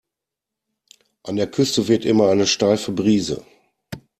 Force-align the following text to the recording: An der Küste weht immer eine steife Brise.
An 1.21 1.35
der 1.35 1.45
Küste 1.51 1.87
weht 1.87 2.05
immer 2.05 2.29
eine 2.31 2.47
steife 2.47 2.91
Brise. 2.91 3.45